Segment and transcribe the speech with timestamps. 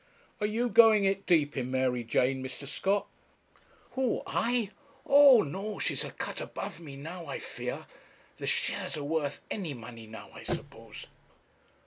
[0.39, 2.67] Are you going it deep in Mary Jane, Mr.
[2.67, 3.05] Scott?'
[3.91, 4.23] 'Who?
[4.25, 4.71] I!
[5.05, 7.85] O no she's a cut above me now, I fear.
[8.37, 11.05] The shares are worth any money now, I suppose.'